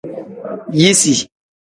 [0.79, 1.13] Yisi.